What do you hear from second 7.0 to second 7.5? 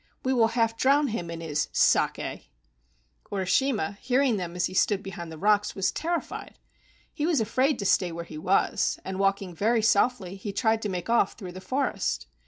He was